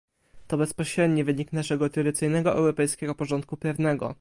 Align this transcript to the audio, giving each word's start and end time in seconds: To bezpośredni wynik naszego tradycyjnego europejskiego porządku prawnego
To 0.47 0.57
bezpośredni 0.57 1.23
wynik 1.23 1.53
naszego 1.53 1.89
tradycyjnego 1.89 2.53
europejskiego 2.55 3.15
porządku 3.15 3.57
prawnego 3.57 4.09